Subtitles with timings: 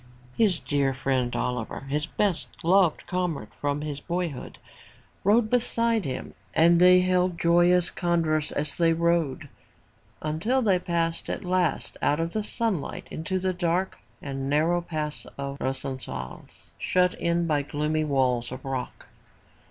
[0.35, 4.57] His dear friend Oliver, his best loved comrade from his boyhood,
[5.23, 7.13] rode beside him and 302 FROM THE TOWER WINDOW they
[7.67, 9.49] held joyous converse as they rode,
[10.19, 15.27] until they passed at last out of the sunlight into the dark and narrow pass
[15.37, 19.05] of Roncesvalles, shut in by gloomy walls of rock.